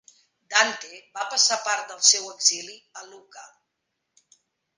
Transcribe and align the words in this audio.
Dante 0.51 1.01
va 1.17 1.27
passar 1.33 1.57
part 1.65 1.91
del 1.93 1.99
seu 2.13 2.25
exili 2.31 2.79
a 3.03 3.07
Lucca. 3.11 3.45